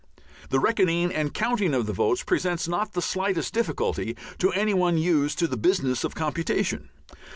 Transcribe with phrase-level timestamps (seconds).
[0.49, 4.97] The reckoning and counting of the votes presents not the slightest difficulty to any one
[4.97, 6.89] used to the business of computation.